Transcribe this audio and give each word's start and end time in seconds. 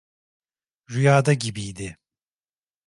Rüyada 0.89 1.33
gibiydi… 1.33 1.97